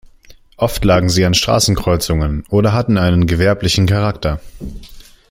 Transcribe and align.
Oft 0.57 0.83
lagen 0.83 1.09
sie 1.09 1.23
an 1.25 1.35
Straßenkreuzungen 1.35 2.43
oder 2.49 2.73
hatten 2.73 2.97
einen 2.97 3.27
gewerblichen 3.27 3.85
Charakter. 3.85 4.39